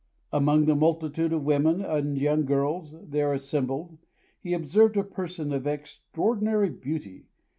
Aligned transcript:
Among 0.31 0.65
the 0.65 0.73
multitude 0.75 1.31
of 1.31 1.43
women 1.43 1.79
and 1.85 2.17
young 2.17 2.43
girls 2.45 2.95
there 3.03 3.33
assembled, 3.33 3.99
he 4.39 4.51
observed 4.51 4.97
a 4.97 5.03
person 5.03 5.53
of 5.53 5.67
extraordinary 5.67 6.71
beauty. 6.71 7.27